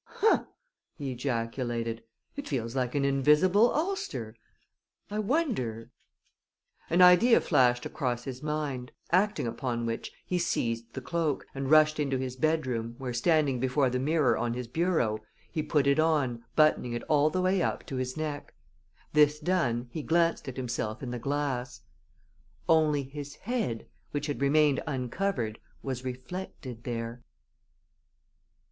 "Huh!" 0.15 0.45
he 0.95 1.11
ejaculated. 1.11 2.01
"It 2.35 2.47
feels 2.47 2.75
like 2.75 2.95
an 2.95 3.05
invisible 3.05 3.71
ulster. 3.71 4.35
I 5.11 5.19
wonder" 5.19 5.91
An 6.89 7.03
idea 7.03 7.39
flashed 7.39 7.85
across 7.85 8.23
his 8.23 8.41
mind, 8.41 8.93
acting 9.11 9.45
upon 9.45 9.85
which 9.85 10.11
he 10.25 10.39
seized 10.39 10.91
the 10.95 11.01
cloak, 11.01 11.45
and 11.53 11.69
rushed 11.69 11.99
into 11.99 12.17
his 12.17 12.35
bedroom, 12.35 12.95
where, 12.97 13.13
standing 13.13 13.59
before 13.59 13.91
the 13.91 13.99
mirror 13.99 14.35
on 14.35 14.55
his 14.55 14.67
bureau, 14.67 15.19
he 15.51 15.61
put 15.61 15.85
it 15.85 15.99
on, 15.99 16.43
buttoning 16.55 16.93
it 16.93 17.03
all 17.03 17.29
the 17.29 17.39
way 17.39 17.61
up 17.61 17.85
to 17.85 17.97
his 17.97 18.17
neck. 18.17 18.55
This 19.13 19.37
done, 19.39 19.87
he 19.91 20.01
glanced 20.01 20.47
at 20.47 20.57
himself 20.57 21.03
in 21.03 21.11
the 21.11 21.19
glass. 21.19 21.81
_Only 22.67 23.07
his 23.11 23.35
head, 23.35 23.85
which 24.09 24.25
had 24.25 24.41
remained 24.41 24.81
uncovered, 24.87 25.59
was 25.83 26.03
reflected 26.03 26.85
there! 26.85 27.21